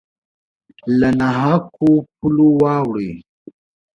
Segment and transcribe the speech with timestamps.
[0.99, 3.11] له نا حقو پولو واوړي